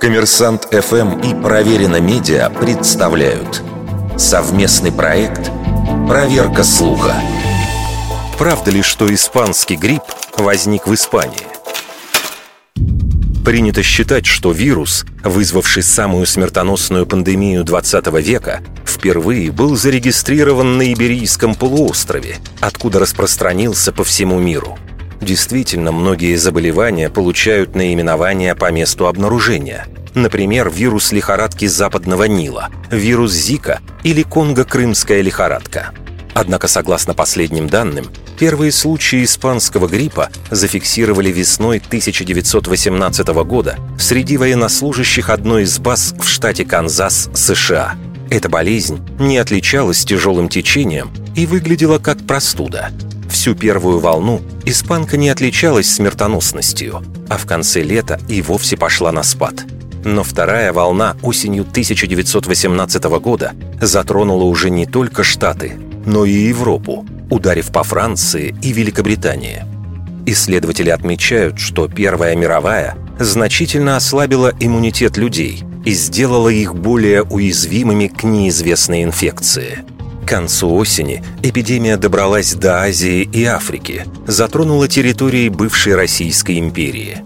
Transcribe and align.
Коммерсант 0.00 0.68
ФМ 0.70 1.20
и 1.20 1.34
Проверено 1.42 2.00
Медиа 2.00 2.50
представляют 2.50 3.62
совместный 4.16 4.92
проект 4.92 5.50
«Проверка 6.08 6.62
слуха». 6.62 7.14
Правда 8.38 8.70
ли, 8.70 8.82
что 8.82 9.12
испанский 9.12 9.76
грипп 9.76 10.02
возник 10.36 10.86
в 10.86 10.94
Испании? 10.94 11.46
Принято 13.44 13.82
считать, 13.82 14.26
что 14.26 14.52
вирус, 14.52 15.06
вызвавший 15.24 15.82
самую 15.82 16.26
смертоносную 16.26 17.06
пандемию 17.06 17.64
20 17.64 18.06
века, 18.20 18.60
впервые 18.84 19.52
был 19.52 19.76
зарегистрирован 19.76 20.78
на 20.78 20.92
Иберийском 20.92 21.54
полуострове, 21.54 22.38
откуда 22.60 22.98
распространился 22.98 23.92
по 23.92 24.04
всему 24.04 24.38
миру. 24.38 24.78
Действительно, 25.20 25.92
многие 25.92 26.36
заболевания 26.36 27.10
получают 27.10 27.74
наименование 27.74 28.54
по 28.54 28.70
месту 28.70 29.06
обнаружения. 29.06 29.86
Например, 30.14 30.70
вирус 30.70 31.12
лихорадки 31.12 31.66
западного 31.66 32.24
Нила, 32.24 32.68
вирус 32.90 33.32
Зика 33.32 33.80
или 34.02 34.22
конго-крымская 34.22 35.20
лихорадка. 35.20 35.92
Однако, 36.34 36.68
согласно 36.68 37.14
последним 37.14 37.68
данным, 37.68 38.06
Первые 38.38 38.70
случаи 38.70 39.24
испанского 39.24 39.88
гриппа 39.88 40.28
зафиксировали 40.50 41.30
весной 41.30 41.78
1918 41.78 43.28
года 43.28 43.78
среди 43.98 44.36
военнослужащих 44.36 45.30
одной 45.30 45.62
из 45.62 45.78
баз 45.78 46.14
в 46.18 46.28
штате 46.28 46.66
Канзас, 46.66 47.30
США. 47.32 47.94
Эта 48.28 48.48
болезнь 48.50 49.00
не 49.18 49.38
отличалась 49.38 50.04
тяжелым 50.04 50.50
течением 50.50 51.10
и 51.34 51.46
выглядела 51.46 51.98
как 51.98 52.26
простуда. 52.26 52.90
Всю 53.36 53.54
первую 53.54 53.98
волну 53.98 54.40
испанка 54.64 55.18
не 55.18 55.28
отличалась 55.28 55.90
смертоносностью, 55.90 57.02
а 57.28 57.36
в 57.36 57.44
конце 57.44 57.82
лета 57.82 58.18
и 58.28 58.40
вовсе 58.40 58.78
пошла 58.78 59.12
на 59.12 59.22
спад. 59.22 59.66
Но 60.04 60.24
вторая 60.24 60.72
волна 60.72 61.18
осенью 61.20 61.64
1918 61.64 63.04
года 63.20 63.52
затронула 63.78 64.44
уже 64.44 64.70
не 64.70 64.86
только 64.86 65.22
Штаты, 65.22 65.74
но 66.06 66.24
и 66.24 66.32
Европу, 66.32 67.04
ударив 67.30 67.70
по 67.72 67.84
Франции 67.84 68.54
и 68.62 68.72
Великобритании. 68.72 69.64
Исследователи 70.24 70.88
отмечают, 70.88 71.58
что 71.58 71.88
Первая 71.88 72.34
мировая 72.36 72.96
значительно 73.18 73.96
ослабила 73.96 74.54
иммунитет 74.60 75.18
людей 75.18 75.62
и 75.84 75.92
сделала 75.92 76.48
их 76.48 76.74
более 76.74 77.22
уязвимыми 77.22 78.06
к 78.06 78.24
неизвестной 78.24 79.04
инфекции. 79.04 79.84
К 80.26 80.28
концу 80.28 80.74
осени 80.74 81.22
эпидемия 81.42 81.96
добралась 81.96 82.52
до 82.52 82.82
Азии 82.82 83.22
и 83.22 83.44
Африки, 83.44 84.04
затронула 84.26 84.88
территории 84.88 85.48
бывшей 85.48 85.94
Российской 85.94 86.58
империи. 86.58 87.22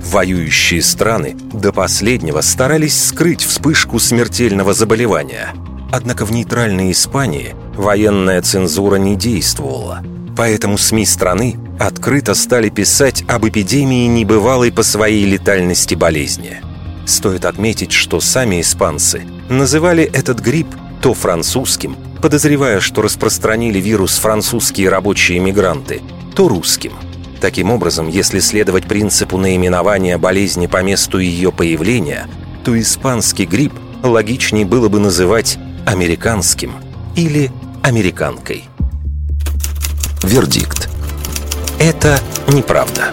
Воюющие 0.00 0.80
страны 0.80 1.36
до 1.52 1.72
последнего 1.72 2.40
старались 2.40 3.08
скрыть 3.08 3.42
вспышку 3.42 3.98
смертельного 3.98 4.72
заболевания– 4.72 5.48
Однако 5.96 6.26
в 6.26 6.32
нейтральной 6.32 6.90
Испании 6.90 7.54
военная 7.76 8.42
цензура 8.42 8.96
не 8.96 9.14
действовала. 9.14 10.02
Поэтому 10.36 10.76
СМИ 10.76 11.06
страны 11.06 11.56
открыто 11.78 12.34
стали 12.34 12.68
писать 12.68 13.22
об 13.28 13.46
эпидемии 13.46 14.08
небывалой 14.08 14.72
по 14.72 14.82
своей 14.82 15.24
летальности 15.24 15.94
болезни. 15.94 16.60
Стоит 17.06 17.44
отметить, 17.44 17.92
что 17.92 18.18
сами 18.18 18.60
испанцы 18.60 19.22
называли 19.48 20.02
этот 20.02 20.40
грипп 20.40 20.66
то 21.00 21.14
французским, 21.14 21.96
подозревая, 22.24 22.80
что 22.80 23.02
распространили 23.02 23.78
вирус 23.78 24.16
французские 24.16 24.88
рабочие 24.88 25.40
мигранты, 25.40 26.00
то 26.34 26.48
русским. 26.48 26.94
Таким 27.38 27.70
образом, 27.70 28.08
если 28.08 28.40
следовать 28.40 28.86
принципу 28.86 29.36
наименования 29.36 30.16
болезни 30.16 30.66
по 30.66 30.82
месту 30.82 31.18
ее 31.18 31.52
появления, 31.52 32.26
то 32.64 32.80
испанский 32.80 33.44
грипп 33.44 33.74
логичнее 34.02 34.64
было 34.64 34.88
бы 34.88 35.00
называть 35.00 35.58
американским 35.84 36.72
или 37.14 37.52
американкой. 37.82 38.64
Вердикт. 40.22 40.88
Это 41.78 42.18
неправда. 42.48 43.12